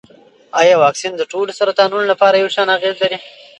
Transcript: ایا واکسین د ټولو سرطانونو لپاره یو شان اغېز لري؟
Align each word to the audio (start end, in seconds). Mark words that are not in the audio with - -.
ایا 0.59 0.75
واکسین 0.83 1.13
د 1.17 1.21
ټولو 1.31 1.51
سرطانونو 1.59 2.05
لپاره 2.11 2.35
یو 2.41 2.49
شان 2.55 2.67
اغېز 2.77 2.95
لري؟ 3.03 3.17